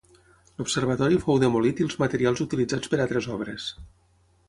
L'observatori 0.61 1.19
fou 1.27 1.43
demolit 1.45 1.83
i 1.83 1.87
els 1.89 1.99
materials 2.07 2.45
utilitzats 2.49 2.95
per 2.95 3.05
altres 3.07 3.33
obres. 3.39 3.73